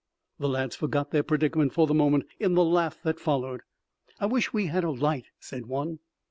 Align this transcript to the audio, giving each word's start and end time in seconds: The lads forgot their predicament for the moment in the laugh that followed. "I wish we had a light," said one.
The 0.39 0.49
lads 0.49 0.75
forgot 0.75 1.11
their 1.11 1.21
predicament 1.21 1.73
for 1.73 1.85
the 1.85 1.93
moment 1.93 2.25
in 2.39 2.55
the 2.55 2.65
laugh 2.65 2.97
that 3.03 3.19
followed. 3.19 3.61
"I 4.19 4.25
wish 4.25 4.51
we 4.51 4.65
had 4.65 4.83
a 4.83 4.89
light," 4.89 5.25
said 5.39 5.67
one. 5.67 5.99